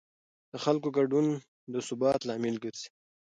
[0.51, 1.25] د خلکو ګډون
[1.73, 2.89] د ثبات لامل ګرځي